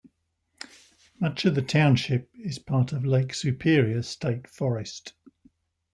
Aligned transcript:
Much 1.19 1.45
of 1.45 1.53
the 1.53 1.61
township 1.61 2.27
is 2.33 2.57
part 2.57 2.91
of 2.91 3.05
Lake 3.05 3.35
Superior 3.35 4.01
State 4.01 4.47
Forest. 4.49 5.13